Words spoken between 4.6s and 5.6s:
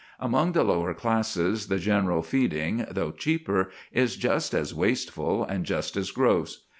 wasteful